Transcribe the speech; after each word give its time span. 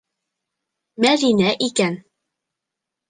Мәҙинә 1.05 1.53
икән. 1.69 2.01